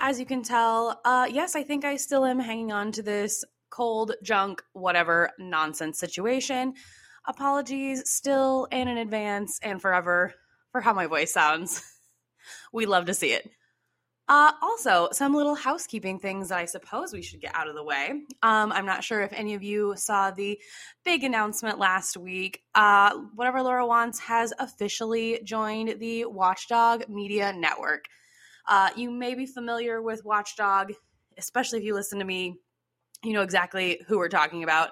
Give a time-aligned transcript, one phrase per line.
[0.00, 3.44] as you can tell, uh, yes, I think I still am hanging on to this
[3.70, 6.74] cold, junk, whatever nonsense situation.
[7.26, 10.34] Apologies still and in advance and forever
[10.72, 11.82] for how my voice sounds.
[12.72, 13.48] we love to see it.
[14.26, 17.82] Uh, also, some little housekeeping things that I suppose we should get out of the
[17.82, 18.10] way.
[18.42, 20.58] Um, I'm not sure if any of you saw the
[21.04, 22.62] big announcement last week.
[22.74, 28.04] Uh, Whatever Laura Wants has officially joined the Watchdog Media Network.
[28.66, 30.92] Uh, you may be familiar with Watchdog,
[31.38, 32.56] especially if you listen to me.
[33.22, 34.90] You know exactly who we're talking about.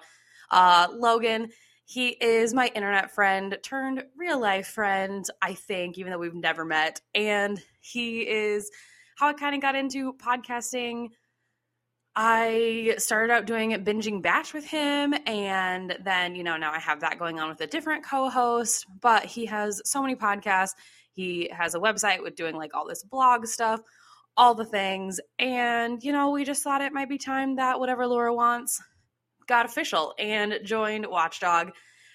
[0.51, 1.49] Uh, Logan,
[1.85, 6.65] he is my internet friend turned real life friend, I think, even though we've never
[6.65, 7.01] met.
[7.15, 8.71] And he is
[9.17, 11.09] how I kind of got into podcasting.
[12.15, 17.01] I started out doing binging batch with him, and then, you know, now I have
[17.01, 20.75] that going on with a different co host, but he has so many podcasts.
[21.19, 23.81] He has a website with doing like all this blog stuff,
[24.37, 25.19] all the things.
[25.41, 28.81] And, you know, we just thought it might be time that whatever Laura wants
[29.49, 31.73] got official and joined Watchdog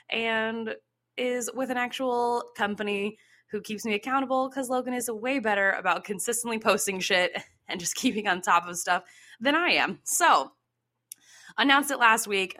[0.10, 0.74] and
[1.18, 3.18] is with an actual company
[3.52, 7.36] who keeps me accountable because Logan is way better about consistently posting shit
[7.68, 9.04] and just keeping on top of stuff
[9.42, 10.00] than I am.
[10.06, 10.54] So,
[11.58, 12.56] announced it last week,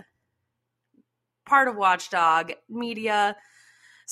[1.46, 3.38] part of Watchdog Media.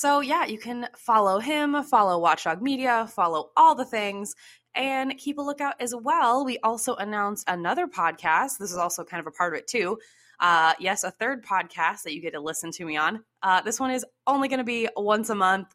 [0.02, 4.34] So, yeah, you can follow him, follow Watchdog Media, follow all the things,
[4.74, 6.44] and keep a lookout as well.
[6.44, 8.58] We also announced another podcast.
[8.58, 10.00] This is also kind of a part of it, too.
[10.40, 13.24] Uh, yes, a third podcast that you get to listen to me on.
[13.44, 15.68] Uh, this one is only going to be once a month.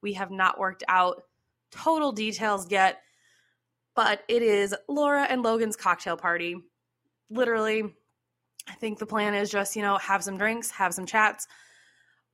[0.00, 1.24] We have not worked out
[1.70, 3.02] total details yet,
[3.94, 6.56] but it is Laura and Logan's cocktail party.
[7.28, 7.82] Literally,
[8.66, 11.46] I think the plan is just, you know, have some drinks, have some chats.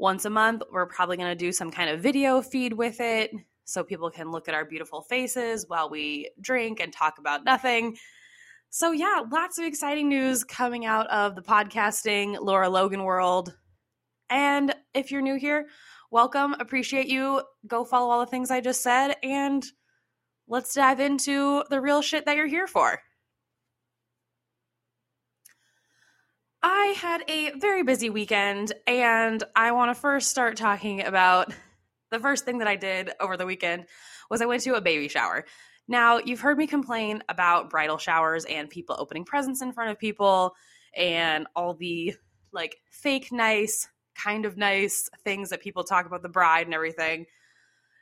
[0.02, 3.30] Once a month, we're probably going to do some kind of video feed with it
[3.66, 7.96] so people can look at our beautiful faces while we drink and talk about nothing.
[8.70, 13.54] So, yeah, lots of exciting news coming out of the podcasting Laura Logan world.
[14.28, 15.68] And if you're new here,
[16.10, 16.54] welcome.
[16.54, 17.40] Appreciate you.
[17.68, 19.64] Go follow all the things I just said and
[20.48, 22.98] let's dive into the real shit that you're here for.
[26.62, 31.52] I had a very busy weekend, and I want to first start talking about
[32.12, 33.86] the first thing that I did over the weekend
[34.30, 35.44] was I went to a baby shower.
[35.88, 39.98] Now, you've heard me complain about bridal showers and people opening presents in front of
[39.98, 40.54] people
[40.96, 42.14] and all the
[42.52, 47.26] like fake nice, kind of nice things that people talk about the bride and everything.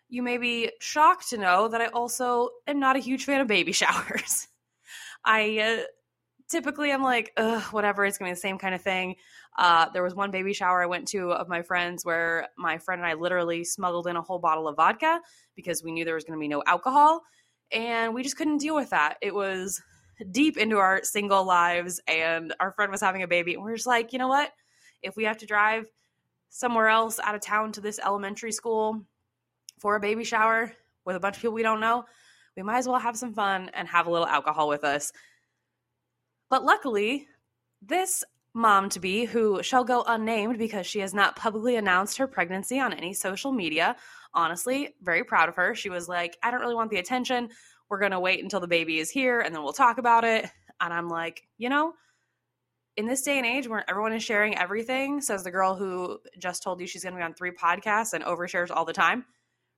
[0.09, 3.47] You may be shocked to know that I also am not a huge fan of
[3.47, 4.48] baby showers.
[5.25, 5.84] I uh,
[6.50, 9.16] typically I'm like, ugh, whatever, it's gonna be the same kind of thing.
[9.56, 13.00] Uh, there was one baby shower I went to of my friends where my friend
[13.00, 15.21] and I literally smuggled in a whole bottle of vodka
[15.55, 17.22] because we knew there was gonna be no alcohol,
[17.72, 19.16] and we just couldn't deal with that.
[19.22, 19.81] It was
[20.33, 23.77] deep into our single lives, and our friend was having a baby, and we are
[23.77, 24.53] just like, you know what?
[25.03, 25.87] If we have to drive
[26.50, 29.06] somewhere else out of town to this elementary school
[29.78, 30.72] for a baby shower
[31.05, 32.05] with a bunch of people we don't know,
[32.56, 35.12] we might as well have some fun and have a little alcohol with us
[36.50, 37.28] but luckily,
[37.81, 38.22] this
[38.53, 42.81] mom to be, who shall go unnamed because she has not publicly announced her pregnancy
[42.81, 43.97] on any social media,
[44.34, 45.75] honestly, very proud of her.
[45.75, 47.49] She was like, I don't really want the attention.
[47.89, 50.47] We're going to wait until the baby is here and then we'll talk about it.
[50.81, 51.94] And I'm like, you know,
[52.97, 56.62] in this day and age where everyone is sharing everything, says the girl who just
[56.62, 59.25] told you she's going to be on three podcasts and overshares all the time.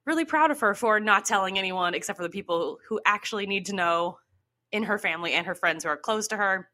[0.06, 3.67] Really proud of her for not telling anyone except for the people who actually need
[3.67, 4.19] to know
[4.73, 6.69] in her family and her friends who are close to her.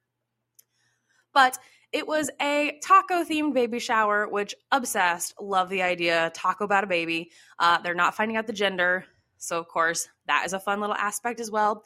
[1.35, 1.59] But
[1.93, 5.35] it was a taco themed baby shower, which obsessed.
[5.41, 6.31] Love the idea.
[6.35, 7.31] Taco about a baby.
[7.59, 9.05] Uh, they're not finding out the gender.
[9.39, 11.83] So, of course, that is a fun little aspect as well.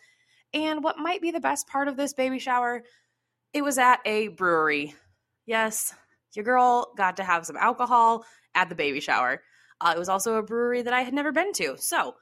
[0.55, 2.82] And what might be the best part of this baby shower,
[3.53, 4.94] it was at a brewery.
[5.47, 5.94] Yes,
[6.35, 8.25] your girl got to have some alcohol
[8.55, 9.43] at the baby shower.
[9.81, 11.76] Uh, it was also a brewery that I had never been to.
[11.79, 12.17] So,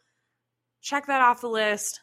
[0.81, 2.01] check that off the list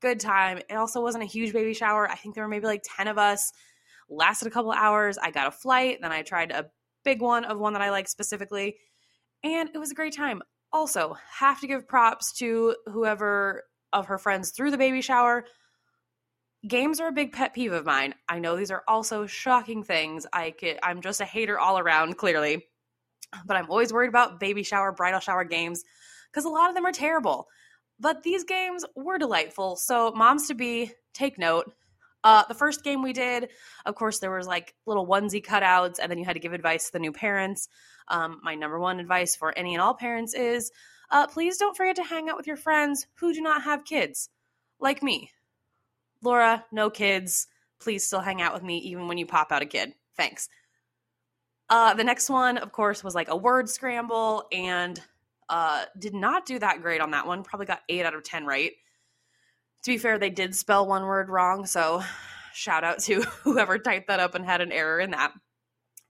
[0.00, 0.58] good time.
[0.68, 2.08] It also wasn't a huge baby shower.
[2.08, 3.52] I think there were maybe like 10 of us.
[4.08, 5.18] Lasted a couple hours.
[5.18, 6.66] I got a flight, then I tried a
[7.06, 8.76] big one of one that I like specifically,
[9.42, 10.42] and it was a great time.
[10.72, 13.62] Also, have to give props to whoever
[13.92, 15.46] of her friends threw the baby shower.
[16.68, 18.14] Games are a big pet peeve of mine.
[18.28, 20.26] I know these are also shocking things.
[20.32, 22.66] I could, I'm just a hater all around, clearly.
[23.46, 25.84] But I'm always worried about baby shower, bridal shower games
[26.30, 27.46] because a lot of them are terrible.
[27.98, 29.76] But these games were delightful.
[29.76, 31.72] So, moms to be, take note.
[32.22, 33.50] Uh, the first game we did,
[33.84, 36.86] of course, there was like little onesie cutouts, and then you had to give advice
[36.86, 37.68] to the new parents.
[38.08, 40.70] Um, my number one advice for any and all parents is
[41.10, 44.28] uh, please don't forget to hang out with your friends who do not have kids,
[44.80, 45.30] like me.
[46.22, 47.46] Laura, no kids.
[47.78, 49.92] Please still hang out with me even when you pop out a kid.
[50.16, 50.48] Thanks.
[51.68, 55.00] Uh, the next one, of course, was like a word scramble and
[55.48, 57.42] uh, did not do that great on that one.
[57.42, 58.72] Probably got eight out of 10 right.
[59.84, 61.66] To be fair, they did spell one word wrong.
[61.66, 62.02] So
[62.54, 65.32] shout out to whoever typed that up and had an error in that.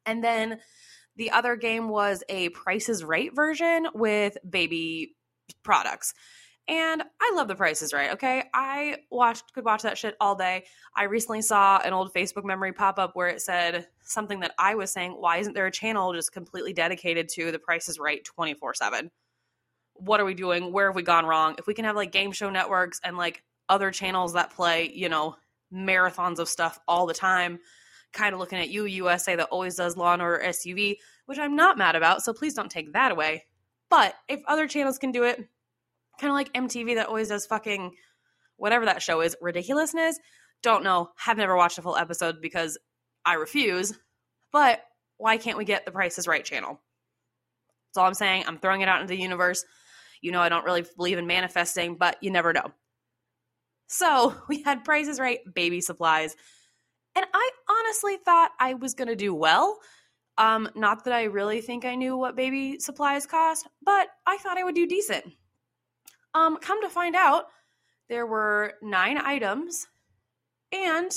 [0.04, 0.60] And then
[1.16, 5.16] the other game was a Price is Right version with baby
[5.62, 6.14] products.
[6.68, 8.44] And I love the Price is Right, okay?
[8.52, 10.64] I watched could watch that shit all day.
[10.96, 14.74] I recently saw an old Facebook memory pop up where it said something that I
[14.74, 18.26] was saying, why isn't there a channel just completely dedicated to the Price is Right
[18.38, 19.10] 24/7?
[19.98, 20.72] What are we doing?
[20.72, 21.56] Where have we gone wrong?
[21.58, 25.08] If we can have like game show networks and like other channels that play, you
[25.08, 25.36] know,
[25.72, 27.58] marathons of stuff all the time,
[28.12, 30.96] kind of looking at you USA that always does Law and Order SVU,
[31.26, 33.44] which I'm not mad about, so please don't take that away.
[33.90, 35.36] But if other channels can do it,
[36.20, 37.92] kind of like MTV that always does fucking
[38.56, 40.18] whatever that show is, ridiculousness.
[40.62, 41.10] Don't know.
[41.16, 42.78] Have never watched a full episode because
[43.24, 43.92] I refuse.
[44.52, 44.80] But
[45.18, 46.80] why can't we get the Price is Right channel?
[47.88, 48.44] That's all I'm saying.
[48.46, 49.64] I'm throwing it out into the universe.
[50.20, 52.72] You know, I don't really believe in manifesting, but you never know.
[53.86, 56.36] So we had Price is Right baby supplies.
[57.14, 59.78] And I honestly thought I was going to do well.
[60.38, 64.58] Um, not that I really think I knew what baby supplies cost, but I thought
[64.58, 65.24] I would do decent.
[66.34, 67.46] Um, come to find out,
[68.10, 69.88] there were nine items,
[70.72, 71.10] and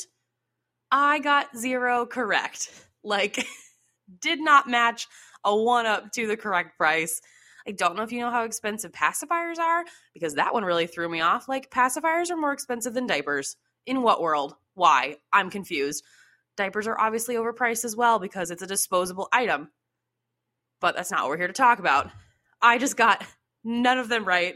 [0.91, 2.71] I got zero correct.
[3.01, 3.47] Like,
[4.21, 5.07] did not match
[5.45, 7.21] a one up to the correct price.
[7.69, 11.07] I don't know if you know how expensive pacifiers are, because that one really threw
[11.07, 11.47] me off.
[11.47, 13.55] Like, pacifiers are more expensive than diapers.
[13.85, 14.55] In what world?
[14.73, 15.17] Why?
[15.31, 16.03] I'm confused.
[16.57, 19.69] Diapers are obviously overpriced as well because it's a disposable item.
[20.81, 22.09] But that's not what we're here to talk about.
[22.61, 23.23] I just got
[23.63, 24.55] none of them right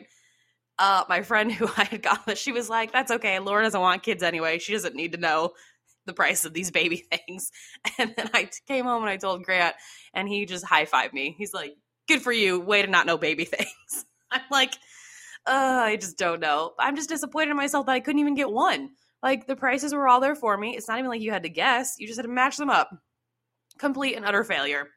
[0.80, 3.40] uh, my friend who I had got she was like, "That's okay.
[3.40, 4.60] Laura doesn't want kids anyway.
[4.60, 5.52] She doesn't need to know
[6.06, 7.52] the price of these baby things."
[7.98, 9.76] And then I came home and I told Grant,
[10.14, 11.36] and he just high fived me.
[11.38, 11.76] He's like,
[12.08, 12.60] "Good for you.
[12.60, 14.74] Way to not know baby things." I'm like,
[15.46, 16.74] uh, I just don't know.
[16.80, 18.92] I'm just disappointed in myself that I couldn't even get one.
[19.22, 20.76] Like the prices were all there for me.
[20.76, 21.96] It's not even like you had to guess.
[21.98, 22.90] You just had to match them up.
[23.80, 24.88] Complete and utter failure.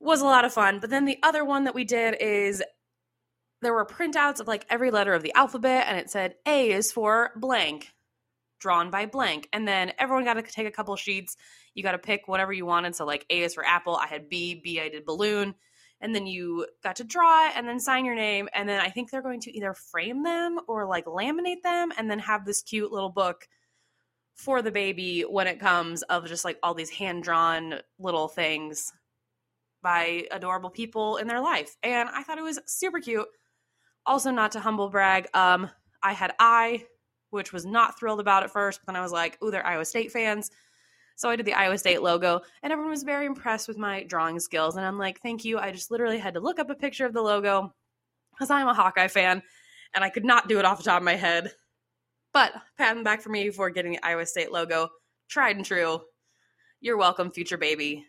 [0.00, 0.80] Was a lot of fun.
[0.80, 2.62] But then the other one that we did is
[3.62, 6.92] there were printouts of like every letter of the alphabet and it said A is
[6.92, 7.92] for blank,
[8.60, 9.48] drawn by blank.
[9.52, 11.36] And then everyone got to take a couple sheets.
[11.74, 12.94] You got to pick whatever you wanted.
[12.94, 13.96] So like A is for apple.
[13.96, 15.54] I had B, B I did balloon.
[16.00, 18.48] And then you got to draw it and then sign your name.
[18.52, 22.10] And then I think they're going to either frame them or like laminate them and
[22.10, 23.46] then have this cute little book
[24.34, 28.92] for the baby when it comes of just like all these hand drawn little things
[29.82, 31.76] by adorable people in their life.
[31.82, 33.28] And I thought it was super cute.
[34.04, 35.70] Also, not to humble brag, um,
[36.02, 36.84] I had I,
[37.30, 39.84] which was not thrilled about at first, but then I was like, ooh, they're Iowa
[39.84, 40.50] State fans.
[41.16, 44.40] So I did the Iowa State logo, and everyone was very impressed with my drawing
[44.40, 44.76] skills.
[44.76, 45.58] And I'm like, thank you.
[45.58, 47.72] I just literally had to look up a picture of the logo
[48.32, 49.42] because I'm a Hawkeye fan,
[49.94, 51.52] and I could not do it off the top of my head.
[52.32, 54.88] But pat back for me for getting the Iowa State logo.
[55.28, 56.00] Tried and true.
[56.80, 58.04] You're welcome, future baby,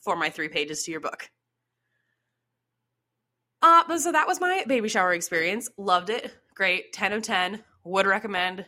[0.00, 1.30] for my three pages to your book.
[3.62, 5.70] Uh, so that was my baby shower experience.
[5.78, 6.36] Loved it.
[6.54, 6.92] Great.
[6.92, 7.64] 10 of 10.
[7.84, 8.66] Would recommend.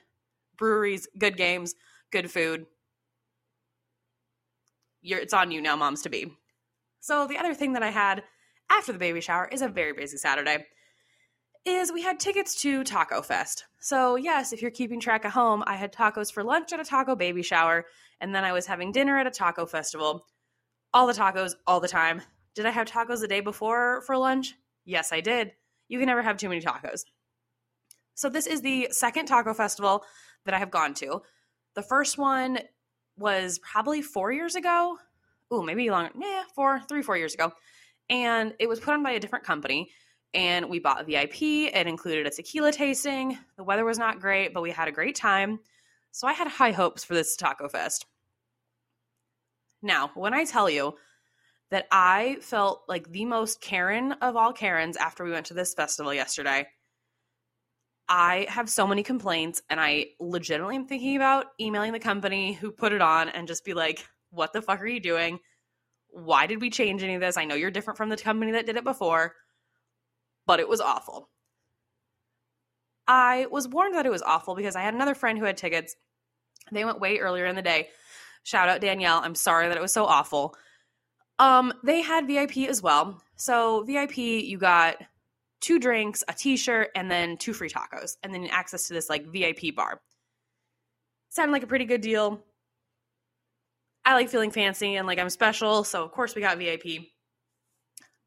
[0.56, 1.74] Breweries, good games,
[2.10, 2.64] good food.
[5.06, 6.32] You're, it's on you now, moms to be.
[6.98, 8.24] So the other thing that I had
[8.68, 10.66] after the baby shower is a very busy Saturday.
[11.64, 13.66] Is we had tickets to Taco Fest.
[13.78, 16.84] So, yes, if you're keeping track at home, I had tacos for lunch at a
[16.84, 17.86] taco baby shower,
[18.20, 20.26] and then I was having dinner at a taco festival.
[20.92, 22.22] All the tacos, all the time.
[22.54, 24.54] Did I have tacos the day before for lunch?
[24.84, 25.52] Yes, I did.
[25.88, 27.04] You can never have too many tacos.
[28.14, 30.04] So, this is the second taco festival
[30.44, 31.22] that I have gone to.
[31.74, 32.58] The first one
[33.16, 34.98] was probably four years ago.
[35.52, 36.10] Ooh, maybe longer.
[36.18, 37.52] Yeah, four, three, four years ago.
[38.10, 39.90] And it was put on by a different company.
[40.34, 41.42] And we bought VIP.
[41.42, 43.38] It included a tequila tasting.
[43.56, 45.60] The weather was not great, but we had a great time.
[46.12, 48.06] So I had high hopes for this Taco Fest.
[49.82, 50.94] Now, when I tell you
[51.70, 55.74] that I felt like the most Karen of all Karens after we went to this
[55.74, 56.66] festival yesterday.
[58.08, 62.70] I have so many complaints, and I legitimately am thinking about emailing the company who
[62.72, 65.40] put it on and just be like, what the fuck are you doing?
[66.10, 67.36] Why did we change any of this?
[67.36, 69.34] I know you're different from the company that did it before,
[70.46, 71.30] but it was awful.
[73.08, 75.96] I was warned that it was awful because I had another friend who had tickets.
[76.72, 77.88] They went way earlier in the day.
[78.44, 79.20] Shout out Danielle.
[79.22, 80.54] I'm sorry that it was so awful
[81.38, 83.22] Um, they had VIP as well.
[83.36, 84.96] So VIP, you got
[85.60, 89.26] two drinks, a t-shirt, and then two free tacos, and then access to this like
[89.26, 90.00] VIP bar.
[91.28, 92.42] Sounded like a pretty good deal.
[94.04, 97.08] I like feeling fancy and like I'm special, so of course we got VIP.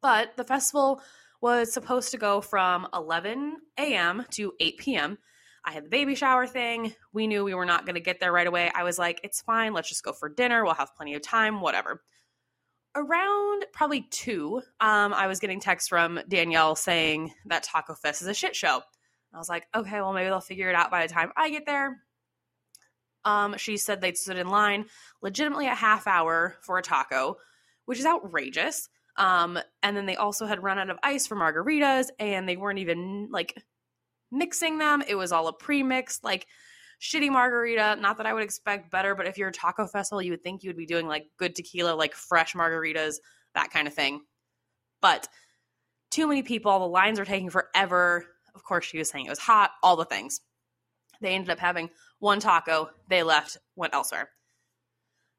[0.01, 1.01] But the festival
[1.41, 4.25] was supposed to go from 11 a.m.
[4.31, 5.17] to 8 p.m.
[5.65, 6.93] I had the baby shower thing.
[7.13, 8.71] We knew we were not going to get there right away.
[8.73, 9.73] I was like, it's fine.
[9.73, 10.63] Let's just go for dinner.
[10.63, 12.01] We'll have plenty of time, whatever.
[12.95, 18.27] Around probably two, um, I was getting texts from Danielle saying that Taco Fest is
[18.27, 18.81] a shit show.
[19.33, 21.65] I was like, okay, well, maybe they'll figure it out by the time I get
[21.65, 22.01] there.
[23.25, 24.85] Um, she said they'd stood in line
[25.21, 27.37] legitimately a half hour for a taco,
[27.85, 28.89] which is outrageous.
[29.17, 32.79] Um, and then they also had run out of ice for margaritas, and they weren't
[32.79, 33.61] even like
[34.31, 35.03] mixing them.
[35.07, 36.47] It was all a pre-mix, like
[37.01, 37.97] shitty margarita.
[37.99, 40.63] Not that I would expect better, but if you're a taco festival, you would think
[40.63, 43.15] you would be doing like good tequila, like fresh margaritas,
[43.55, 44.21] that kind of thing.
[45.01, 45.27] But
[46.11, 48.25] too many people, the lines are taking forever.
[48.55, 50.41] Of course, she was saying it was hot, all the things.
[51.21, 51.89] They ended up having
[52.19, 54.29] one taco, they left, went elsewhere.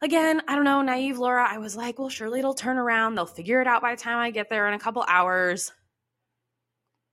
[0.02, 3.14] Again, I don't know, naive Laura, I was like, well, surely it'll turn around.
[3.14, 5.73] They'll figure it out by the time I get there in a couple hours.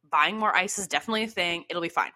[0.10, 1.66] Buying more ice is definitely a thing.
[1.70, 2.12] It'll be fine.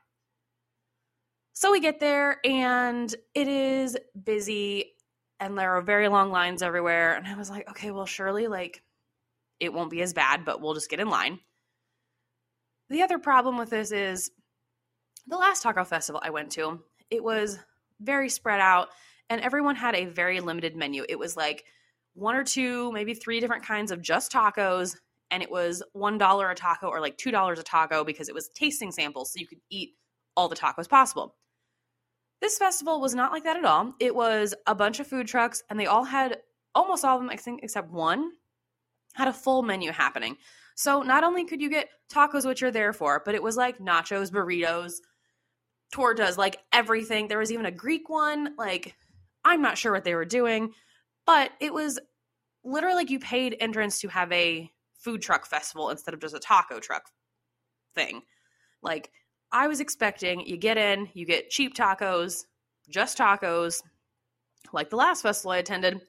[1.54, 4.94] So we get there and it is busy
[5.40, 7.16] and there are very long lines everywhere.
[7.16, 8.82] And I was like, okay, well, surely like
[9.60, 11.40] it won't be as bad, but we'll just get in line.
[12.90, 14.32] The other problem with this is
[15.28, 16.80] the last taco festival I went to,
[17.10, 17.60] it was
[18.00, 18.90] very spread out
[19.30, 21.06] and everyone had a very limited menu.
[21.08, 21.64] It was like
[22.14, 24.98] one or two, maybe three different kinds of just tacos
[25.30, 28.92] and it was $1 a taco or like $2 a taco because it was tasting
[28.92, 29.92] samples so you could eat
[30.36, 31.36] all the tacos possible.
[32.42, 33.94] This festival was not like that at all.
[34.00, 36.40] It was a bunch of food trucks and they all had
[36.74, 38.32] almost all of them I think except one
[39.14, 40.38] had a full menu happening.
[40.76, 43.80] So not only could you get tacos which you're there for, but it was like
[43.80, 44.94] nachos, burritos,
[45.94, 47.28] tortas, like everything.
[47.28, 48.56] There was even a Greek one.
[48.58, 48.96] Like,
[49.44, 50.74] I'm not sure what they were doing,
[51.26, 52.00] but it was
[52.64, 56.40] literally like you paid entrance to have a food truck festival instead of just a
[56.40, 57.10] taco truck
[57.96, 58.22] thing.
[58.82, 59.12] Like,
[59.52, 62.46] I was expecting you get in, you get cheap tacos,
[62.90, 63.82] just tacos,
[64.74, 66.02] like the last festival I attended,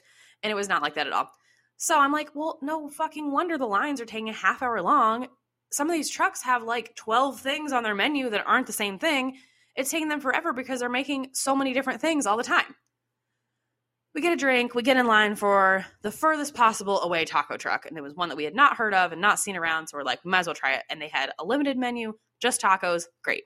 [0.43, 1.31] and it was not like that at all.
[1.77, 5.27] So I'm like, well, no fucking wonder the lines are taking a half hour long.
[5.73, 8.99] Some of these trucks have like 12 things on their menu that aren't the same
[8.99, 9.37] thing,
[9.75, 12.75] it's taking them forever because they're making so many different things all the time.
[14.15, 17.87] We get a drink, we get in line for the furthest possible away taco truck,
[17.87, 19.97] and it was one that we had not heard of and not seen around, so
[19.97, 20.83] we're like, we might as well try it.
[20.91, 23.45] And they had a limited menu, just tacos, great.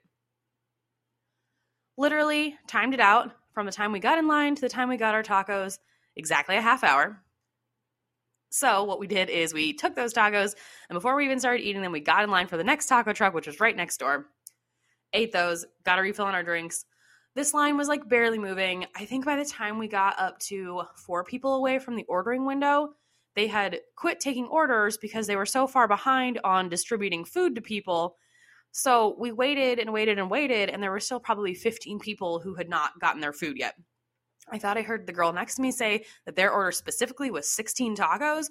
[1.96, 4.96] Literally timed it out from the time we got in line to the time we
[4.96, 5.78] got our tacos,
[6.16, 7.22] exactly a half hour.
[8.50, 10.56] So what we did is we took those tacos,
[10.88, 13.12] and before we even started eating them, we got in line for the next taco
[13.12, 14.26] truck, which was right next door
[15.12, 16.84] ate those, got a refill on our drinks.
[17.36, 18.86] This line was like barely moving.
[18.96, 22.46] I think by the time we got up to four people away from the ordering
[22.46, 22.94] window,
[23.34, 27.60] they had quit taking orders because they were so far behind on distributing food to
[27.60, 28.16] people.
[28.72, 32.54] So we waited and waited and waited, and there were still probably 15 people who
[32.54, 33.74] had not gotten their food yet.
[34.50, 37.50] I thought I heard the girl next to me say that their order specifically was
[37.50, 38.46] 16 tacos.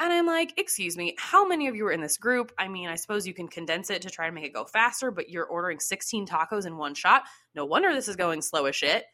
[0.00, 2.50] And I'm like, excuse me, how many of you are in this group?
[2.58, 5.12] I mean, I suppose you can condense it to try to make it go faster,
[5.12, 7.22] but you're ordering 16 tacos in one shot.
[7.54, 9.04] No wonder this is going slow as shit.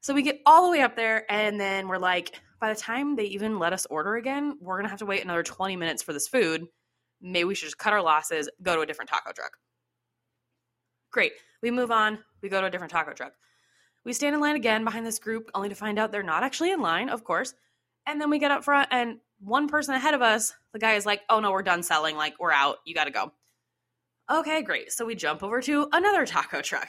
[0.00, 3.16] So we get all the way up there, and then we're like, by the time
[3.16, 6.14] they even let us order again, we're gonna have to wait another 20 minutes for
[6.14, 6.64] this food.
[7.20, 9.58] Maybe we should just cut our losses, go to a different taco truck.
[11.10, 11.32] Great.
[11.62, 13.34] We move on, we go to a different taco truck.
[14.06, 16.72] We stand in line again behind this group, only to find out they're not actually
[16.72, 17.52] in line, of course.
[18.06, 21.06] And then we get up front, and one person ahead of us, the guy is
[21.06, 22.16] like, oh no, we're done selling.
[22.16, 22.78] Like, we're out.
[22.84, 23.32] You got to go.
[24.30, 24.92] Okay, great.
[24.92, 26.88] So we jump over to another taco truck.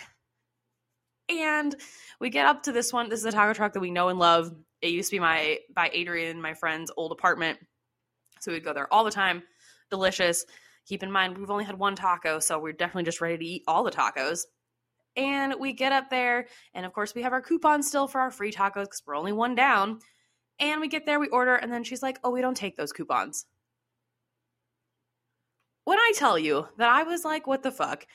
[1.29, 1.75] And
[2.19, 3.09] we get up to this one.
[3.09, 4.53] This is a taco truck that we know and love.
[4.81, 7.57] It used to be my by Adrian, my friend's old apartment.
[8.41, 9.43] So we'd go there all the time.
[9.89, 10.45] Delicious.
[10.87, 13.63] Keep in mind, we've only had one taco, so we're definitely just ready to eat
[13.67, 14.41] all the tacos.
[15.15, 18.31] And we get up there, and of course, we have our coupon still for our
[18.31, 19.99] free tacos because we're only one down.
[20.61, 22.93] And we get there, we order, and then she's like, oh, we don't take those
[22.93, 23.45] coupons.
[25.83, 28.05] When I tell you that I was like, what the fuck?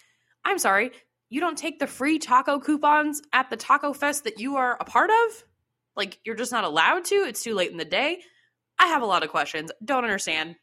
[0.44, 0.92] I'm sorry,
[1.28, 4.84] you don't take the free taco coupons at the taco fest that you are a
[4.84, 5.44] part of?
[5.96, 7.16] Like, you're just not allowed to?
[7.16, 8.20] It's too late in the day?
[8.78, 9.72] I have a lot of questions.
[9.84, 10.54] Don't understand.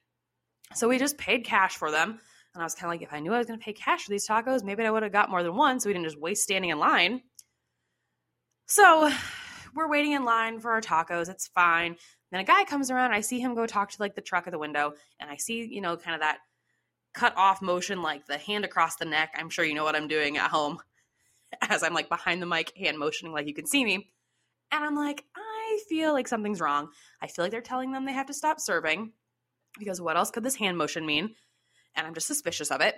[0.75, 2.19] So we just paid cash for them.
[2.53, 4.03] And I was kind of like, if I knew I was going to pay cash
[4.03, 6.19] for these tacos, maybe I would have got more than one so we didn't just
[6.19, 7.21] waste standing in line.
[8.67, 9.11] So
[9.75, 11.29] we're waiting in line for our tacos.
[11.29, 11.95] It's fine.
[12.31, 13.11] Then a guy comes around.
[13.11, 15.65] I see him go talk to like the truck at the window, and I see,
[15.65, 16.39] you know, kind of that
[17.13, 19.33] cut off motion, like the hand across the neck.
[19.37, 20.79] I'm sure you know what I'm doing at home
[21.61, 24.09] as I'm like behind the mic, hand motioning like you can see me.
[24.71, 26.89] And I'm like, I feel like something's wrong.
[27.21, 29.11] I feel like they're telling them they have to stop serving
[29.77, 31.35] because what else could this hand motion mean?
[31.95, 32.95] And I'm just suspicious of it.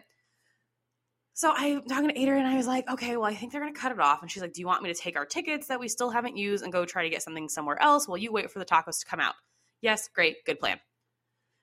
[1.37, 3.73] So I'm talking to Adrian and I was like, okay, well, I think they're going
[3.73, 4.21] to cut it off.
[4.21, 6.37] And she's like, do you want me to take our tickets that we still haven't
[6.37, 9.01] used and go try to get something somewhere else while you wait for the tacos
[9.01, 9.35] to come out?
[9.81, 10.79] Yes, great, good plan.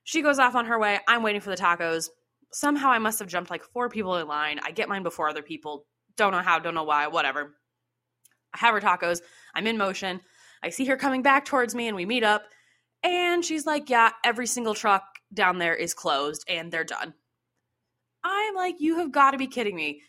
[0.04, 1.00] She goes off on her way.
[1.08, 2.10] I'm waiting for the tacos.
[2.52, 4.60] Somehow I must have jumped like four people in line.
[4.62, 5.86] I get mine before other people.
[6.18, 7.54] Don't know how, don't know why, whatever.
[8.52, 9.22] I have her tacos.
[9.54, 10.20] I'm in motion.
[10.62, 12.44] I see her coming back towards me and we meet up.
[13.02, 15.02] And she's like, yeah, every single truck
[15.32, 17.14] down there is closed and they're done.
[18.24, 20.02] I'm like, you have got to be kidding me.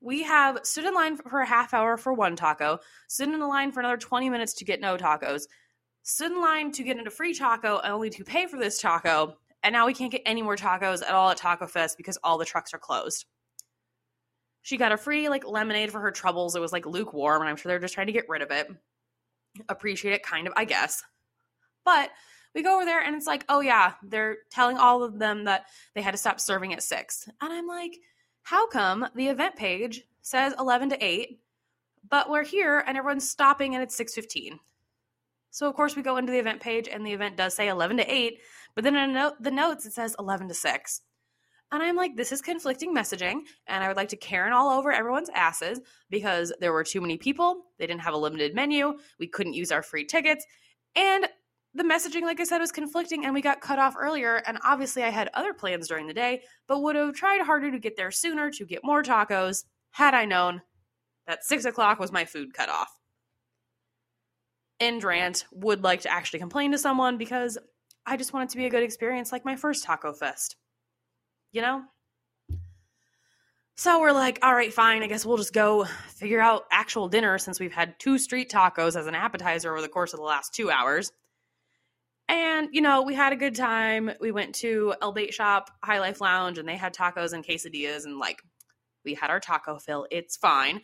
[0.00, 3.48] We have stood in line for a half hour for one taco, stood in a
[3.48, 5.42] line for another 20 minutes to get no tacos,
[6.02, 9.72] stood in line to get into free taco only to pay for this taco, and
[9.72, 12.44] now we can't get any more tacos at all at Taco Fest because all the
[12.44, 13.26] trucks are closed.
[14.62, 16.54] She got a free like lemonade for her troubles.
[16.54, 18.68] It was like lukewarm, and I'm sure they're just trying to get rid of it.
[19.68, 21.02] Appreciate it, kind of, I guess.
[21.84, 22.10] But
[22.54, 25.66] we go over there and it's like, oh yeah, they're telling all of them that
[25.94, 27.28] they had to stop serving at six.
[27.40, 27.96] And I'm like,
[28.42, 31.40] how come the event page says 11 to 8,
[32.08, 34.58] but we're here and everyone's stopping and it's 6.15?
[35.50, 37.98] So of course we go into the event page and the event does say 11
[37.98, 38.38] to 8,
[38.74, 41.00] but then in note, the notes it says 11 to 6.
[41.70, 44.90] And I'm like, this is conflicting messaging, and I would like to Karen all over
[44.90, 47.64] everyone's asses because there were too many people.
[47.78, 48.94] They didn't have a limited menu.
[49.18, 50.46] We couldn't use our free tickets.
[50.96, 51.28] And
[51.78, 54.42] the messaging, like I said, was conflicting and we got cut off earlier.
[54.46, 57.78] And obviously, I had other plans during the day, but would have tried harder to
[57.78, 60.60] get there sooner to get more tacos had I known
[61.26, 62.90] that six o'clock was my food cut off.
[64.80, 67.56] Endrant would like to actually complain to someone because
[68.04, 70.56] I just want it to be a good experience like my first taco fest.
[71.52, 71.82] You know?
[73.76, 75.04] So we're like, all right, fine.
[75.04, 78.96] I guess we'll just go figure out actual dinner since we've had two street tacos
[78.96, 81.12] as an appetizer over the course of the last two hours.
[82.28, 84.10] And, you know, we had a good time.
[84.20, 88.04] We went to El Bait Shop, High Life Lounge, and they had tacos and quesadillas,
[88.04, 88.42] and like,
[89.04, 90.06] we had our taco fill.
[90.10, 90.82] It's fine.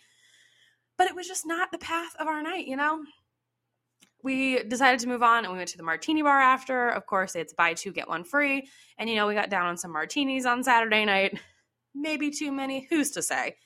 [0.96, 3.02] But it was just not the path of our night, you know?
[4.22, 6.88] We decided to move on and we went to the martini bar after.
[6.88, 8.68] Of course, it's buy two, get one free.
[8.96, 11.38] And, you know, we got down on some martinis on Saturday night.
[11.94, 12.87] Maybe too many.
[12.88, 13.57] Who's to say?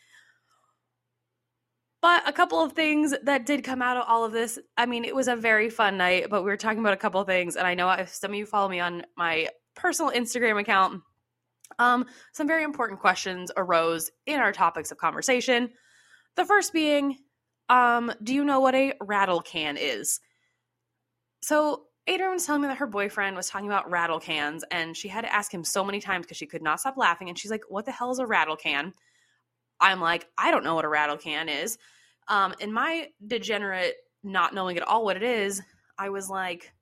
[2.01, 4.59] But a couple of things that did come out of all of this.
[4.77, 7.21] I mean, it was a very fun night, but we were talking about a couple
[7.21, 7.57] of things.
[7.57, 11.03] And I know if some of you follow me on my personal Instagram account,
[11.79, 15.71] um, some very important questions arose in our topics of conversation.
[16.37, 17.17] The first being,
[17.69, 20.21] um, do you know what a rattle can is?
[21.43, 25.09] So Adrian was telling me that her boyfriend was talking about rattle cans, and she
[25.09, 27.29] had to ask him so many times because she could not stop laughing.
[27.29, 28.95] And she's like, "What the hell is a rattle can?"
[29.81, 31.79] I'm like, I don't know what a rattle can is.
[32.29, 35.63] Um, in my degenerate not knowing at all what it is,
[35.99, 36.73] I was like,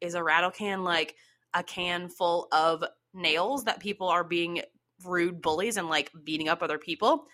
[0.00, 1.14] is a rattle can like
[1.54, 4.62] a can full of nails that people are being
[5.04, 7.26] rude bullies and like beating up other people?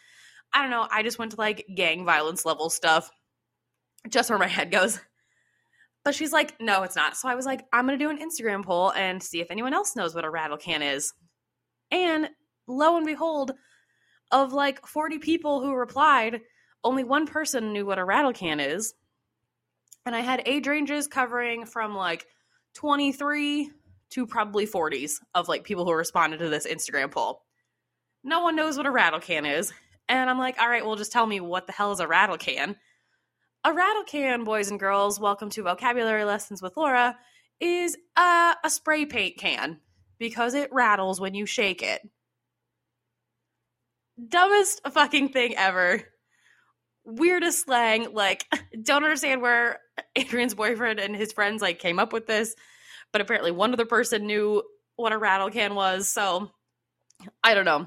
[0.53, 0.87] I don't know.
[0.91, 3.11] I just went to like gang violence level stuff,
[4.09, 5.01] just where my head goes.
[6.05, 7.17] But she's like, no, it's not.
[7.17, 9.73] So I was like, I'm going to do an Instagram poll and see if anyone
[9.73, 11.13] else knows what a rattle can is.
[11.93, 12.29] And
[12.67, 13.53] lo and behold,
[14.33, 16.41] of like 40 people who replied,
[16.83, 18.95] only one person knew what a rattle can is.
[20.05, 22.27] And I had age ranges covering from like
[22.75, 23.71] 23
[24.11, 27.43] to probably 40s of like people who responded to this Instagram poll.
[28.25, 29.73] No one knows what a rattle can is.
[30.09, 32.39] And I'm like, all right, well, just tell me what the hell is a rattle
[32.39, 32.77] can.
[33.65, 37.17] A rattle can, boys and girls, welcome to Vocabulary Lessons with Laura,
[37.61, 39.79] is a, a spray paint can
[40.19, 42.03] because it rattles when you shake it
[44.29, 46.03] dumbest fucking thing ever.
[47.05, 48.13] Weirdest slang.
[48.13, 48.45] Like,
[48.83, 49.81] don't understand where
[50.17, 52.55] Adrian's boyfriend and his friends like came up with this,
[53.13, 54.63] but apparently one other person knew
[54.97, 56.09] what a rattle can was.
[56.09, 56.51] So
[57.43, 57.87] I don't know.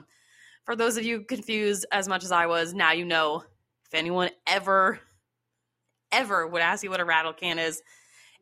[0.66, 3.44] For those of you confused as much as I was, now you know.
[3.86, 5.00] If anyone ever,
[6.12, 7.84] ever would ask you what a rattle can is,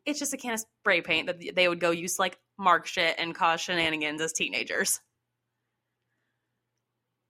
[0.06, 2.86] it's just a can of spray paint that they would go use to like mark
[2.86, 5.00] shit and cause shenanigans as teenagers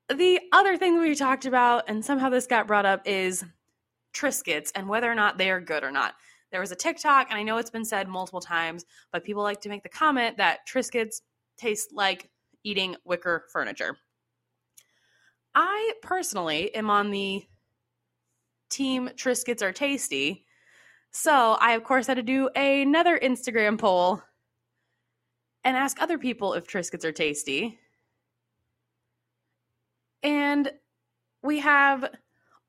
[0.09, 3.45] the other thing we talked about, and somehow this got brought up, is
[4.14, 6.14] Triscuits and whether or not they are good or not.
[6.53, 9.61] There was a TikTok, and I know it's been said multiple times, but people like
[9.62, 11.23] to make the comment that Triscuits
[11.57, 12.31] taste like
[12.62, 13.97] eating wicker furniture.
[15.55, 17.45] I personally am on the
[18.71, 20.45] team Triscuits are tasty
[21.17, 24.21] So I, of course, had to do another Instagram poll
[25.62, 27.79] and ask other people if Triscuits are tasty.
[30.25, 30.73] And
[31.43, 32.13] we have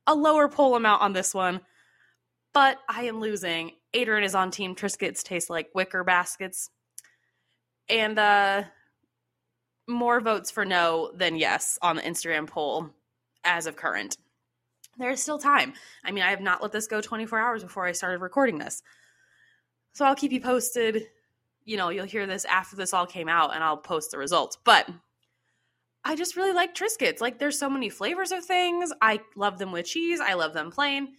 [0.05, 1.61] a lower poll amount on this one,
[2.53, 3.71] but I am losing.
[3.93, 6.69] Adrian is on team Triscuits taste like wicker baskets.
[7.89, 8.63] And uh
[9.87, 12.89] more votes for no than yes on the Instagram poll
[13.43, 14.17] as of current.
[14.97, 15.73] There is still time.
[16.03, 18.81] I mean, I have not let this go 24 hours before I started recording this.
[19.93, 21.03] So I'll keep you posted.
[21.65, 24.57] You know, you'll hear this after this all came out and I'll post the results.
[24.63, 24.89] But
[26.07, 27.19] I just really like Triscuits.
[27.19, 28.93] Like, there's so many flavors of things.
[29.01, 31.15] I love them with cheese, I love them plain.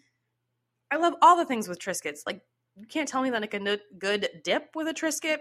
[0.93, 2.21] I love all the things with Triscuits.
[2.25, 2.41] Like,
[2.77, 5.39] you can't tell me that like a good dip with a Triscuit.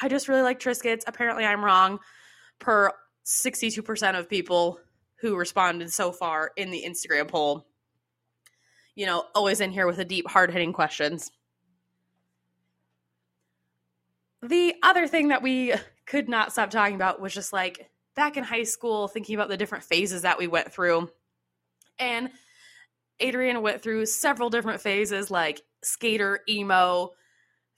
[0.00, 1.02] I just really like Triscuits.
[1.06, 1.98] Apparently, I'm wrong
[2.58, 2.92] per
[3.26, 4.80] 62% of people
[5.20, 7.66] who responded so far in the Instagram poll.
[8.94, 11.30] You know, always in here with the deep, hard hitting questions.
[14.42, 15.74] The other thing that we
[16.06, 19.56] could not stop talking about was just like back in high school, thinking about the
[19.56, 21.08] different phases that we went through.
[22.00, 22.30] And
[23.20, 27.10] Adrian went through several different phases like skater, emo,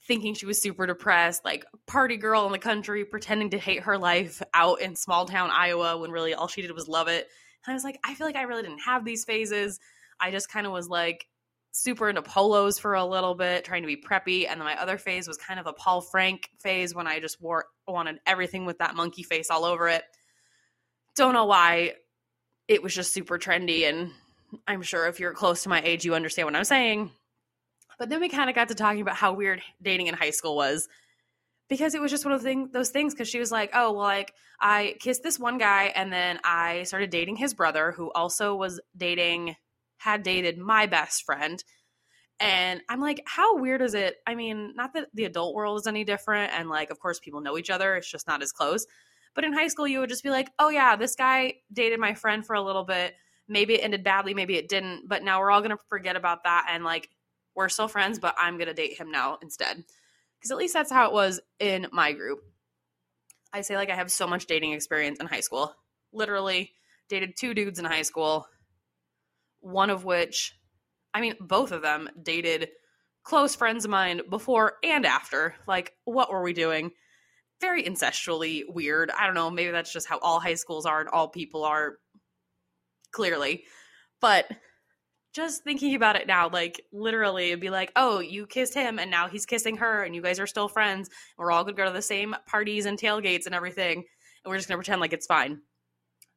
[0.07, 3.99] thinking she was super depressed, like party girl in the country, pretending to hate her
[3.99, 7.27] life out in small town Iowa when really all she did was love it.
[7.63, 9.79] And I was like, I feel like I really didn't have these phases.
[10.19, 11.27] I just kind of was like
[11.71, 14.47] super into polos for a little bit, trying to be preppy.
[14.49, 17.39] And then my other phase was kind of a Paul Frank phase when I just
[17.39, 20.03] wore wanted everything with that monkey face all over it.
[21.15, 21.93] Don't know why
[22.67, 24.11] it was just super trendy and
[24.67, 27.11] I'm sure if you're close to my age you understand what I'm saying.
[27.99, 30.55] But then we kind of got to talking about how weird dating in high school
[30.55, 30.87] was
[31.71, 34.03] because it was just one of thing, those things because she was like oh well
[34.03, 38.53] like i kissed this one guy and then i started dating his brother who also
[38.55, 39.55] was dating
[39.97, 41.63] had dated my best friend
[42.41, 45.87] and i'm like how weird is it i mean not that the adult world is
[45.87, 48.85] any different and like of course people know each other it's just not as close
[49.35, 52.13] but in high school you would just be like oh yeah this guy dated my
[52.13, 53.13] friend for a little bit
[53.47, 56.67] maybe it ended badly maybe it didn't but now we're all gonna forget about that
[56.69, 57.09] and like
[57.55, 59.77] we're still friends, but I'm going to date him now instead.
[59.77, 62.39] Because at least that's how it was in my group.
[63.53, 65.75] I say, like, I have so much dating experience in high school.
[66.13, 66.71] Literally
[67.09, 68.47] dated two dudes in high school,
[69.59, 70.55] one of which,
[71.13, 72.69] I mean, both of them dated
[73.23, 75.53] close friends of mine before and after.
[75.67, 76.91] Like, what were we doing?
[77.61, 79.11] Very incestually weird.
[79.11, 79.49] I don't know.
[79.49, 81.97] Maybe that's just how all high schools are and all people are,
[83.11, 83.63] clearly.
[84.19, 84.49] But
[85.33, 89.09] just thinking about it now, like literally, it'd be like, oh, you kissed him and
[89.09, 91.09] now he's kissing her and you guys are still friends.
[91.37, 93.97] We're all gonna go to the same parties and tailgates and everything.
[93.99, 95.61] And we're just gonna pretend like it's fine.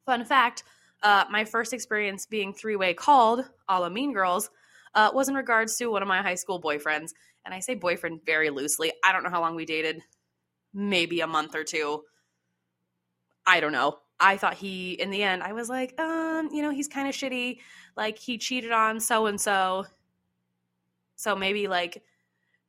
[0.06, 0.62] Fun fact
[1.04, 4.50] uh, my first experience being three way called, a la Mean Girls,
[4.94, 7.10] uh, was in regards to one of my high school boyfriends.
[7.44, 8.90] And I say boyfriend very loosely.
[9.04, 10.00] I don't know how long we dated,
[10.74, 12.02] maybe a month or two.
[13.46, 13.98] I don't know.
[14.20, 17.14] I thought he, in the end, I was like, um, you know, he's kind of
[17.14, 17.58] shitty.
[17.96, 19.86] Like he cheated on so and so.
[21.16, 22.02] So maybe like,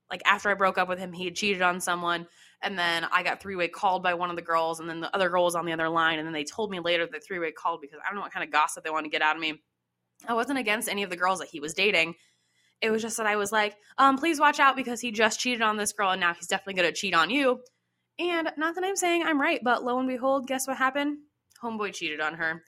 [0.09, 2.27] like after I broke up with him, he had cheated on someone,
[2.61, 5.13] and then I got three way called by one of the girls, and then the
[5.15, 7.39] other girl was on the other line, and then they told me later that three
[7.39, 9.35] way called because I don't know what kind of gossip they want to get out
[9.35, 9.61] of me.
[10.27, 12.15] I wasn't against any of the girls that he was dating.
[12.81, 15.61] It was just that I was like, um, please watch out because he just cheated
[15.61, 17.61] on this girl, and now he's definitely going to cheat on you.
[18.17, 21.17] And not that I'm saying I'm right, but lo and behold, guess what happened?
[21.61, 22.63] homeboy cheated on her.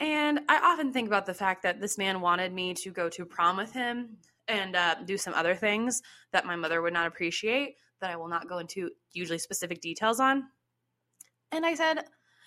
[0.00, 3.24] And I often think about the fact that this man wanted me to go to
[3.24, 4.16] prom with him
[4.48, 8.28] and uh, do some other things that my mother would not appreciate, that I will
[8.28, 10.44] not go into usually specific details on.
[11.52, 12.04] And I said,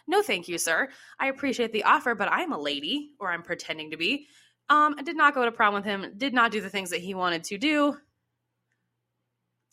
[0.07, 0.89] No, thank you, sir.
[1.19, 4.27] I appreciate the offer, but I'm a lady, or I'm pretending to be.
[4.67, 7.01] Um, I did not go to prom with him, did not do the things that
[7.01, 7.97] he wanted to do.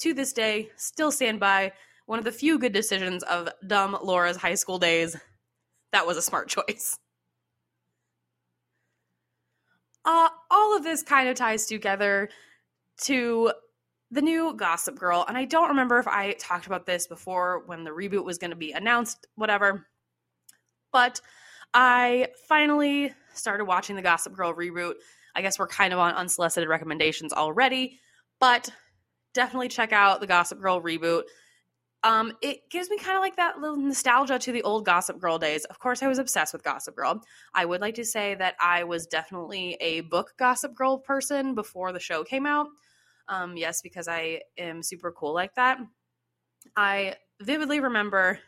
[0.01, 1.73] To this day, still stand by
[2.07, 5.17] one of the few good decisions of dumb Laura's high school days
[5.93, 6.99] that was a smart choice.
[10.05, 12.29] Uh, all of this kind of ties together
[13.03, 13.53] to
[14.11, 15.25] the new Gossip Girl.
[15.29, 18.51] And I don't remember if I talked about this before when the reboot was going
[18.51, 19.87] to be announced, whatever.
[20.93, 21.21] But
[21.73, 24.95] I finally started watching the Gossip Girl reboot.
[25.35, 28.01] I guess we're kind of on unsolicited recommendations already,
[28.41, 28.69] but
[29.33, 31.23] definitely check out the Gossip Girl reboot.
[32.05, 35.39] Um, it gives me kind of like that little nostalgia to the old Gossip Girl
[35.39, 35.65] days.
[35.67, 37.23] Of course, I was obsessed with Gossip Girl.
[37.55, 41.93] I would like to say that I was definitely a book Gossip Girl person before
[41.93, 42.67] the show came out.
[43.29, 45.79] Um, yes, because I am super cool like that.
[46.77, 48.41] I vividly remember.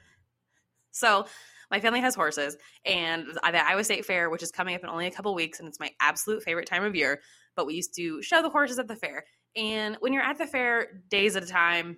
[0.91, 1.27] So,
[1.71, 5.07] my family has horses, and the Iowa State Fair, which is coming up in only
[5.07, 7.21] a couple weeks, and it's my absolute favorite time of year.
[7.57, 9.25] But we used to show the horses at the fair,
[9.57, 11.97] And when you're at the fair days at a time,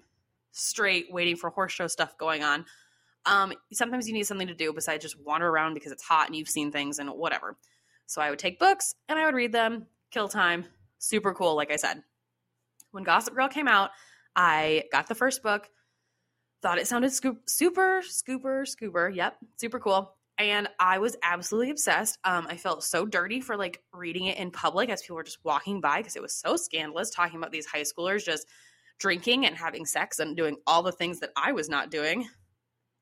[0.57, 2.65] straight waiting for horse show stuff going on,
[3.27, 6.37] um, sometimes you need something to do besides just wander around because it's hot and
[6.37, 7.57] you've seen things and whatever.
[8.07, 10.65] So I would take books and I would read them, kill time.
[10.99, 12.03] Super cool, like I said.
[12.93, 13.91] When Gossip Girl came out,
[14.35, 15.69] I got the first book,
[16.63, 19.15] thought it sounded scoop, super, scooper, scooper.
[19.15, 20.15] Yep, super cool.
[20.39, 22.19] And I was absolutely obsessed.
[22.23, 25.45] Um, I felt so dirty for like reading it in public as people were just
[25.45, 28.47] walking by because it was so scandalous talking about these high schoolers just
[28.99, 32.29] drinking and having sex and doing all the things that I was not doing.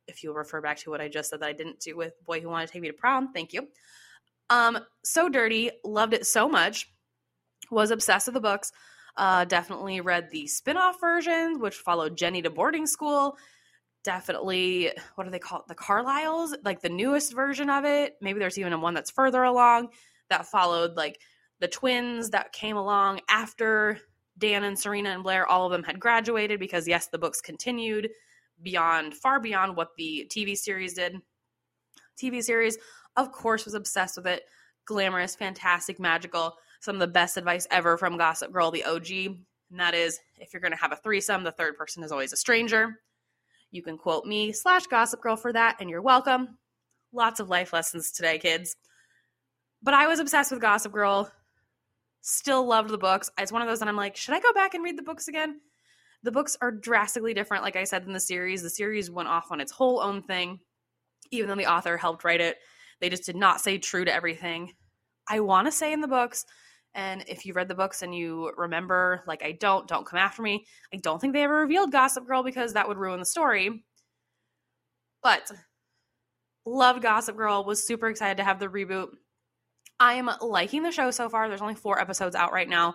[0.07, 2.41] If you'll refer back to what I just said that I didn't do with Boy
[2.41, 3.69] Who Wanted to Take Me to Prom, thank you.
[4.51, 6.91] Um, so dirty, loved it so much,
[7.71, 8.73] was obsessed with the books.
[9.17, 13.37] Uh, definitely read the spin off versions, which followed Jenny to boarding school.
[14.03, 15.69] Definitely, what do they call it?
[15.69, 18.15] The Carlyles, like the newest version of it.
[18.21, 19.89] Maybe there's even one that's further along
[20.29, 21.19] that followed like
[21.61, 23.99] the twins that came along after
[24.39, 25.47] Dan and Serena and Blair.
[25.47, 28.11] All of them had graduated because, yes, the books continued
[28.63, 31.17] beyond, far beyond what the TV series did.
[32.21, 32.79] TV series,
[33.17, 34.43] of course, was obsessed with it.
[34.87, 39.11] Glamorous, fantastic, magical some of the best advice ever from Gossip Girl, the OG.
[39.11, 42.33] And that is if you're going to have a threesome, the third person is always
[42.33, 43.01] a stranger.
[43.71, 46.59] You can quote me slash Gossip Girl for that, and you're welcome.
[47.13, 48.77] Lots of life lessons today, kids.
[49.83, 51.31] But I was obsessed with Gossip Girl.
[52.27, 53.31] Still loved the books.
[53.37, 55.29] It's one of those that I'm like, should I go back and read the books
[55.29, 55.61] again?
[56.23, 58.63] The books are drastically different, like I said, than the series.
[58.63, 60.59] The series went off on its whole own thing,
[61.31, 62.57] even though the author helped write it.
[63.01, 64.73] They just did not say true to everything.
[65.29, 66.47] I want to say in the books
[66.95, 70.41] and if you read the books and you remember, like I don't, don't come after
[70.41, 70.65] me.
[70.95, 73.85] I don't think they ever revealed Gossip Girl because that would ruin the story.
[75.23, 75.51] But
[76.65, 79.09] loved Gossip Girl, was super excited to have the reboot.
[80.01, 81.49] I am liking the show so far.
[81.49, 82.95] There's only four episodes out right now.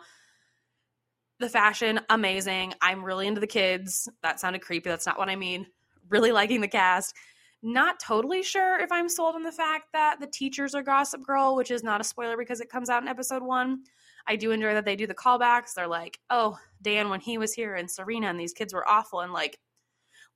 [1.40, 2.74] The fashion, amazing.
[2.82, 4.10] I'm really into the kids.
[4.24, 4.90] That sounded creepy.
[4.90, 5.68] That's not what I mean.
[6.10, 7.16] Really liking the cast.
[7.62, 11.56] Not totally sure if I'm sold on the fact that the teachers are Gossip Girl,
[11.56, 13.84] which is not a spoiler because it comes out in episode one.
[14.28, 15.74] I do enjoy that they do the callbacks.
[15.74, 19.22] They're like, oh, Dan, when he was here, and Serena, and these kids were awful.
[19.22, 19.60] And like,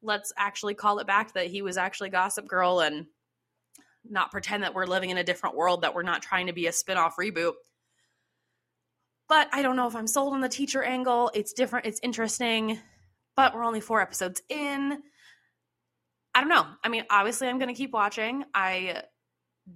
[0.02, 3.06] let's actually call it back that he was actually Gossip Girl and
[4.10, 6.68] not pretend that we're living in a different world, that we're not trying to be
[6.68, 7.54] a spin off reboot.
[9.30, 11.32] But I don't know if I'm sold on the teacher angle.
[11.34, 12.80] It's different, it's interesting,
[13.36, 15.02] but we're only four episodes in.
[16.36, 16.66] I don't know.
[16.84, 18.44] I mean, obviously, I'm going to keep watching.
[18.54, 19.04] I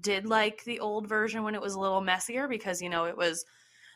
[0.01, 3.15] did like the old version when it was a little messier because, you know, it
[3.15, 3.45] was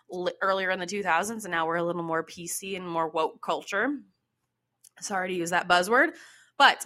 [0.09, 3.41] li- earlier in the 2000s and now we're a little more PC and more woke
[3.41, 3.89] culture.
[4.99, 6.09] Sorry to use that buzzword.
[6.57, 6.85] But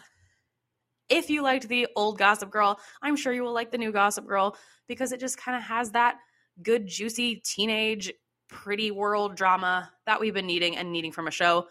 [1.09, 4.27] if you liked the old Gossip Girl, I'm sure you will like the new Gossip
[4.27, 6.17] Girl because it just kind of has that
[6.63, 8.11] good, juicy teenage,
[8.47, 11.67] pretty world drama that we've been needing and needing from a show.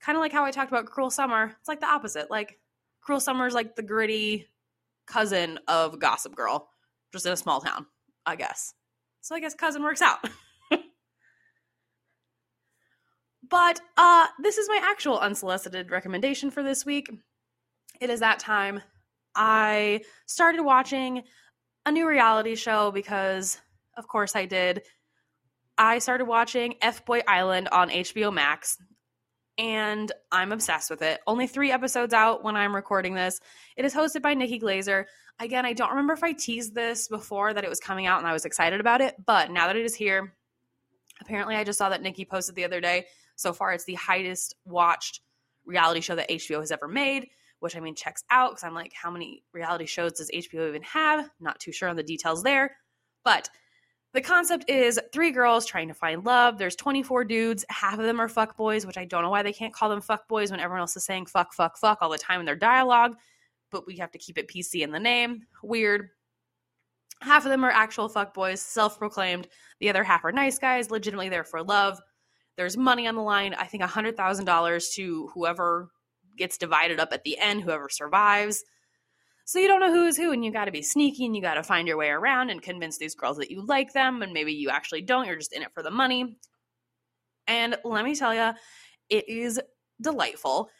[0.00, 1.54] Kind of like how I talked about Cruel Summer.
[1.58, 2.30] It's like the opposite.
[2.30, 2.58] Like,
[3.00, 4.46] Cruel Summer is like the gritty
[5.06, 6.68] cousin of Gossip Girl,
[7.12, 7.86] just in a small town,
[8.24, 8.74] I guess.
[9.20, 10.18] So I guess cousin works out.
[13.48, 17.10] but uh this is my actual unsolicited recommendation for this week.
[18.00, 18.80] It is that time.
[19.34, 21.22] I started watching
[21.86, 23.58] a new reality show because
[23.96, 24.82] of course I did.
[25.78, 28.76] I started watching F Boy Island on HBO Max
[29.58, 31.20] and I'm obsessed with it.
[31.26, 33.40] Only three episodes out when I'm recording this.
[33.76, 35.04] It is hosted by Nikki Glazer.
[35.38, 38.26] Again, I don't remember if I teased this before that it was coming out and
[38.26, 40.34] I was excited about it, but now that it is here,
[41.20, 43.06] apparently I just saw that Nikki posted the other day.
[43.36, 45.20] So far, it's the highest watched
[45.66, 47.28] reality show that HBO has ever made,
[47.60, 50.82] which I mean checks out because I'm like, how many reality shows does HBO even
[50.82, 51.30] have?
[51.40, 52.76] Not too sure on the details there,
[53.24, 53.48] but
[54.12, 56.58] the concept is three girls trying to find love.
[56.58, 57.64] There's 24 dudes.
[57.68, 60.00] Half of them are fuck boys, which I don't know why they can't call them
[60.00, 62.56] fuck boys when everyone else is saying fuck, fuck, fuck all the time in their
[62.56, 63.16] dialogue.
[63.70, 65.42] But we have to keep it PC in the name.
[65.62, 66.08] Weird.
[67.22, 69.46] Half of them are actual fuck boys, self proclaimed.
[69.78, 72.00] The other half are nice guys, legitimately there for love.
[72.56, 73.54] There's money on the line.
[73.54, 75.90] I think $100,000 to whoever
[76.40, 78.64] gets divided up at the end, whoever survives.
[79.44, 81.42] So you don't know who is who, and you got to be sneaky and you
[81.42, 84.32] got to find your way around and convince these girls that you like them, and
[84.32, 85.26] maybe you actually don't.
[85.26, 86.36] You're just in it for the money.
[87.46, 88.52] And let me tell you,
[89.08, 89.60] it is
[90.00, 90.70] delightful.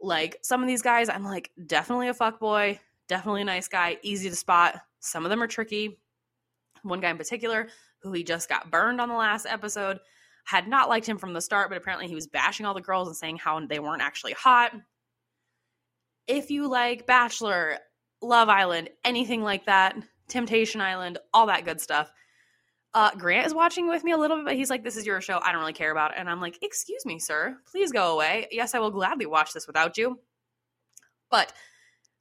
[0.00, 3.98] Like some of these guys, I'm like, definitely a fuck boy, definitely a nice guy,
[4.02, 4.80] easy to spot.
[5.00, 5.98] Some of them are tricky.
[6.82, 7.68] One guy in particular,
[8.02, 9.98] who he just got burned on the last episode,
[10.44, 13.08] had not liked him from the start, but apparently he was bashing all the girls
[13.08, 14.72] and saying how they weren't actually hot.
[16.30, 17.78] If you like Bachelor,
[18.22, 19.96] Love Island, anything like that,
[20.28, 22.08] Temptation Island, all that good stuff.
[22.94, 25.20] Uh, Grant is watching with me a little bit, but he's like, "This is your
[25.20, 25.40] show.
[25.42, 27.58] I don't really care about it." And I'm like, "Excuse me, sir.
[27.66, 28.46] Please go away.
[28.52, 30.20] Yes, I will gladly watch this without you,
[31.32, 31.52] but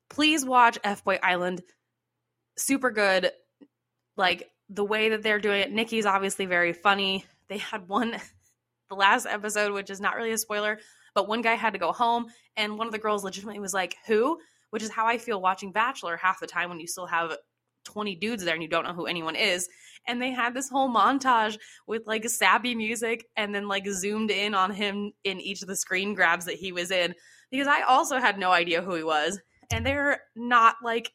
[0.10, 1.62] please watch F Boy Island.
[2.58, 3.32] Super good.
[4.18, 5.72] Like the way that they're doing it.
[5.72, 7.26] Nikki's obviously very funny.
[7.48, 8.12] They had one,
[8.90, 10.80] the last episode, which is not really a spoiler,
[11.16, 13.96] but one guy had to go home, and one of the girls legitimately was like,
[14.08, 14.40] "Who?"
[14.72, 17.36] Which is how I feel watching Bachelor half the time when you still have
[17.86, 19.68] 20 dudes there and you don't know who anyone is.
[20.08, 24.54] And they had this whole montage with like sappy music and then like zoomed in
[24.54, 27.14] on him in each of the screen grabs that he was in
[27.52, 29.40] because I also had no idea who he was.
[29.72, 31.12] And they're not like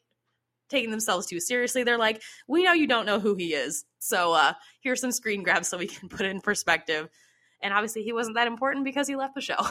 [0.69, 1.83] taking themselves too seriously.
[1.83, 3.85] They're like, we know you don't know who he is.
[3.99, 7.09] So uh here's some screen grabs so we can put it in perspective.
[7.61, 9.57] And obviously he wasn't that important because he left the show.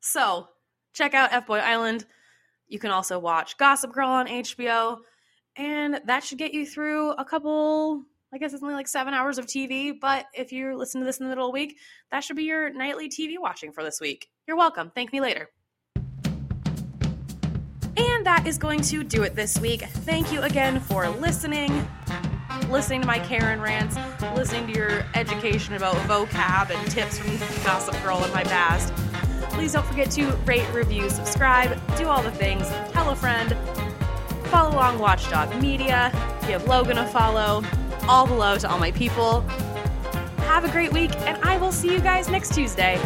[0.00, 0.48] so
[0.92, 2.04] check out F Boy Island.
[2.68, 4.98] You can also watch Gossip Girl on HBO,
[5.56, 8.04] and that should get you through a couple.
[8.32, 11.18] I guess it's only like seven hours of TV, but if you listen to this
[11.18, 11.78] in the middle of the week,
[12.10, 14.28] that should be your nightly TV watching for this week.
[14.46, 14.92] You're welcome.
[14.94, 15.48] Thank me later.
[17.96, 19.82] And that is going to do it this week.
[19.82, 21.88] Thank you again for listening,
[22.68, 23.96] listening to my Karen rants,
[24.34, 28.92] listening to your education about vocab and tips from Gossip Girl in my past.
[29.50, 33.56] Please don't forget to rate, review, subscribe, do all the things, tell a friend,
[34.46, 36.12] follow along Watchdog Media,
[36.46, 37.62] give Logan a follow,
[38.08, 39.40] all the love to all my people.
[40.46, 42.98] Have a great week, and I will see you guys next Tuesday.